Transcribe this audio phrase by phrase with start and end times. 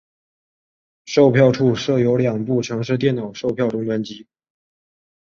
[1.05, 4.25] 售票处设有两部城市电脑售票终端机。